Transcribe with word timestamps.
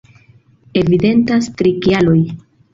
Evidentas 0.81 1.53
tri 1.61 1.77
kialoj. 1.87 2.19